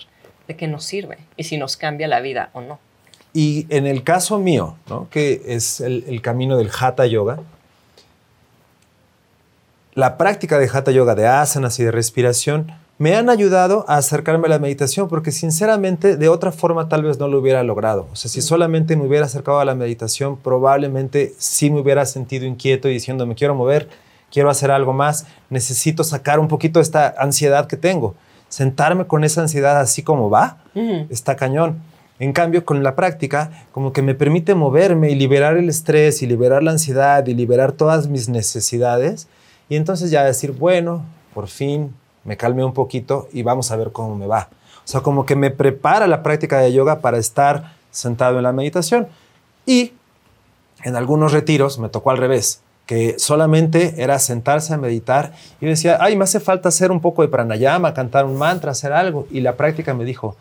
[0.50, 2.80] de qué nos sirve y si nos cambia la vida o no.
[3.34, 5.08] Y en el caso mío, ¿no?
[5.10, 7.40] que es el, el camino del hatha yoga,
[10.00, 14.46] la práctica de Hatha Yoga, de asanas y de respiración, me han ayudado a acercarme
[14.46, 18.08] a la meditación, porque sinceramente de otra forma tal vez no lo hubiera logrado.
[18.14, 22.46] O sea, si solamente me hubiera acercado a la meditación, probablemente sí me hubiera sentido
[22.46, 23.90] inquieto y diciendo, me quiero mover,
[24.32, 28.16] quiero hacer algo más, necesito sacar un poquito esta ansiedad que tengo.
[28.50, 30.58] Sentarme con esa ansiedad así como va,
[31.10, 31.82] está cañón.
[32.20, 36.28] En cambio, con la práctica, como que me permite moverme y liberar el estrés y
[36.28, 39.28] liberar la ansiedad y liberar todas mis necesidades
[39.70, 43.92] y entonces ya decir, bueno, por fin me calmé un poquito y vamos a ver
[43.92, 44.50] cómo me va.
[44.84, 48.52] O sea, como que me prepara la práctica de yoga para estar sentado en la
[48.52, 49.08] meditación.
[49.66, 49.94] Y
[50.84, 56.00] en algunos retiros me tocó al revés, que solamente era sentarse a meditar y decía,
[56.02, 59.28] ay, me hace falta hacer un poco de pranayama, cantar un mantra, hacer algo.
[59.30, 60.36] Y la práctica me dijo,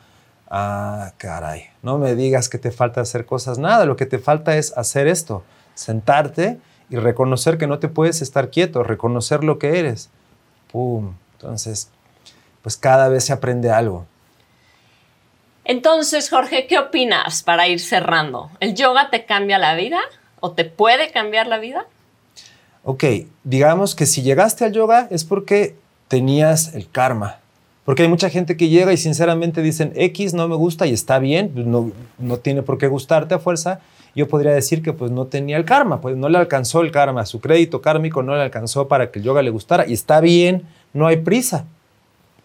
[0.48, 4.56] ah, caray, no me digas que te falta hacer cosas, nada, lo que te falta
[4.56, 5.42] es hacer esto,
[5.74, 6.58] sentarte
[6.88, 10.08] y reconocer que no te puedes estar quieto, reconocer lo que eres.
[10.72, 11.16] ¡Pum!
[11.34, 11.90] Entonces,
[12.62, 14.06] pues cada vez se aprende algo.
[15.66, 18.50] Entonces, Jorge, ¿qué opinas para ir cerrando?
[18.60, 20.00] ¿El yoga te cambia la vida
[20.40, 21.84] o te puede cambiar la vida?
[22.90, 23.04] Ok,
[23.44, 25.76] digamos que si llegaste al yoga es porque
[26.08, 27.36] tenías el karma.
[27.84, 31.18] Porque hay mucha gente que llega y sinceramente dicen X no me gusta y está
[31.18, 33.80] bien, no, no tiene por qué gustarte a fuerza
[34.18, 37.24] yo podría decir que pues no tenía el karma, pues no le alcanzó el karma,
[37.24, 40.64] su crédito kármico no le alcanzó para que el yoga le gustara y está bien,
[40.92, 41.66] no hay prisa.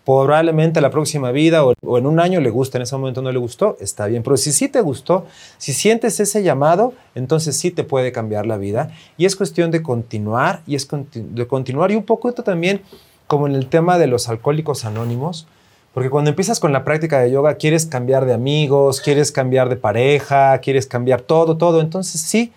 [0.05, 3.39] Probablemente la próxima vida o, en un año le gusta, en ese momento no le
[3.39, 4.21] gustó, está bien.
[4.21, 5.25] Pero si sí te gustó,
[5.57, 8.91] si sientes ese llamado, entonces sí te puede cambiar la vida.
[9.17, 11.91] Y es cuestión de continuar y es de continuar.
[11.91, 12.81] Y un poco esto también,
[13.27, 15.47] como en el tema de los alcohólicos anónimos,
[15.93, 19.75] porque cuando empiezas con la práctica de yoga, quieres cambiar de amigos, quieres cambiar de
[19.75, 21.81] pareja, quieres cambiar todo, todo.
[21.81, 22.51] Entonces sí,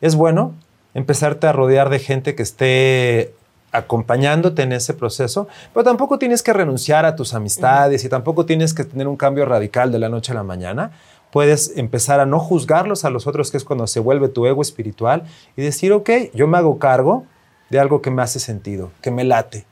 [0.00, 0.54] es bueno
[0.94, 3.34] empezarte a rodear de gente que esté
[3.76, 8.74] acompañándote en ese proceso, pero tampoco tienes que renunciar a tus amistades y tampoco tienes
[8.74, 10.92] que tener un cambio radical de la noche a la mañana.
[11.30, 14.62] Puedes empezar a no juzgarlos a los otros, que es cuando se vuelve tu ego
[14.62, 15.24] espiritual,
[15.56, 17.24] y decir, ok, yo me hago cargo
[17.68, 19.66] de algo que me hace sentido, que me late.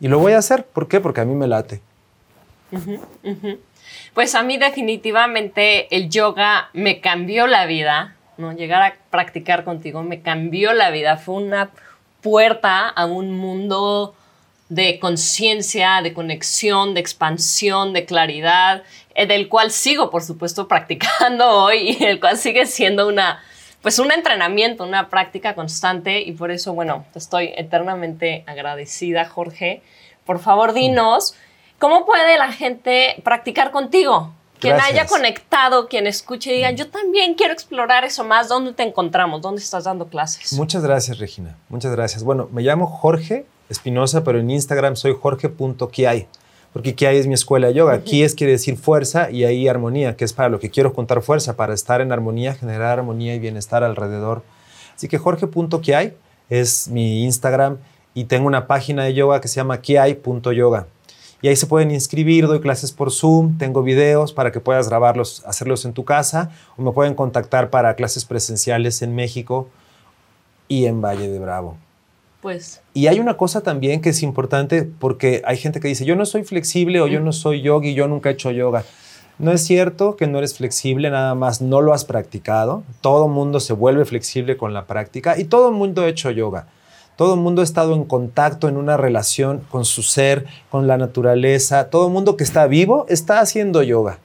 [0.00, 0.64] Y lo voy a hacer.
[0.64, 1.00] ¿Por qué?
[1.00, 1.82] Porque a mí me late.
[4.14, 8.52] Pues a mí definitivamente el yoga me cambió la vida, ¿no?
[8.52, 11.70] Llegar a practicar contigo me cambió la vida, fue una
[12.20, 14.14] puerta a un mundo
[14.68, 21.48] de conciencia, de conexión, de expansión, de claridad, eh, del cual sigo, por supuesto, practicando
[21.50, 23.42] hoy y el cual sigue siendo una,
[23.82, 29.82] pues un entrenamiento, una práctica constante y por eso, bueno, estoy eternamente agradecida, Jorge.
[30.24, 31.34] Por favor, dinos.
[31.78, 34.34] ¿Cómo puede la gente practicar contigo?
[34.60, 38.48] Quien haya conectado, quien escuche y diga, yo también quiero explorar eso más.
[38.48, 39.40] ¿Dónde te encontramos?
[39.40, 40.52] ¿Dónde estás dando clases?
[40.52, 41.56] Muchas gracias, Regina.
[41.68, 42.22] Muchas gracias.
[42.22, 46.28] Bueno, me llamo Jorge Espinosa, pero en Instagram soy jorge.kiai,
[46.72, 48.02] porque Kiai es mi escuela de yoga.
[48.02, 51.22] Ki es quiere decir fuerza y ahí armonía, que es para lo que quiero juntar
[51.22, 54.42] fuerza, para estar en armonía, generar armonía y bienestar alrededor.
[54.94, 56.14] Así que jorge.kiai
[56.50, 57.78] es mi Instagram
[58.12, 60.86] y tengo una página de yoga que se llama kiai.yoga
[61.42, 65.42] y ahí se pueden inscribir, doy clases por Zoom, tengo videos para que puedas grabarlos,
[65.46, 69.68] hacerlos en tu casa o me pueden contactar para clases presenciales en México
[70.68, 71.76] y en Valle de Bravo.
[72.42, 72.80] Pues.
[72.94, 76.26] Y hay una cosa también que es importante porque hay gente que dice, yo no
[76.26, 78.84] soy flexible o yo no soy yogi, yo nunca he hecho yoga.
[79.38, 82.82] No es cierto que no eres flexible, nada más no lo has practicado.
[83.00, 86.66] Todo mundo se vuelve flexible con la práctica y todo el mundo ha hecho yoga.
[87.20, 90.96] Todo el mundo ha estado en contacto, en una relación con su ser, con la
[90.96, 91.90] naturaleza.
[91.90, 94.20] Todo el mundo que está vivo está haciendo yoga.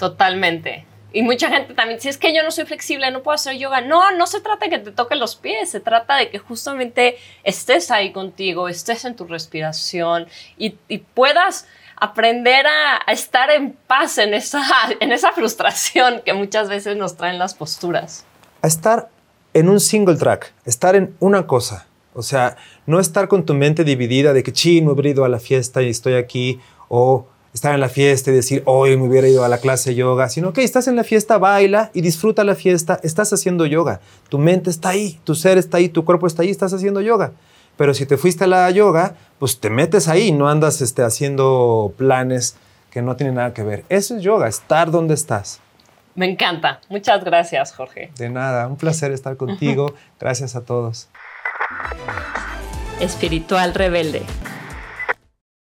[0.00, 0.86] Totalmente.
[1.12, 3.82] Y mucha gente también, si es que yo no soy flexible, no puedo hacer yoga.
[3.82, 7.18] No, no se trata de que te toquen los pies, se trata de que justamente
[7.42, 10.26] estés ahí contigo, estés en tu respiración
[10.56, 10.70] y,
[11.12, 14.62] puedas aprender a, estar en paz en esa,
[15.00, 18.24] en esa frustración que muchas veces nos traen las posturas.
[18.62, 19.10] A estar
[19.54, 21.86] en un single track, estar en una cosa.
[22.12, 25.40] O sea, no estar con tu mente dividida de que, chino, he ido a la
[25.40, 29.44] fiesta y estoy aquí, o estar en la fiesta y decir, hoy me hubiera ido
[29.44, 32.56] a la clase de yoga, sino que estás en la fiesta, baila y disfruta la
[32.56, 34.00] fiesta, estás haciendo yoga.
[34.28, 37.32] Tu mente está ahí, tu ser está ahí, tu cuerpo está ahí, estás haciendo yoga.
[37.76, 41.92] Pero si te fuiste a la yoga, pues te metes ahí, no andas este, haciendo
[41.96, 42.56] planes
[42.90, 43.84] que no tienen nada que ver.
[43.88, 45.60] Eso es yoga, estar donde estás.
[46.14, 46.80] Me encanta.
[46.88, 48.10] Muchas gracias, Jorge.
[48.16, 49.94] De nada, un placer estar contigo.
[50.20, 51.08] Gracias a todos.
[53.00, 54.22] Espiritual Rebelde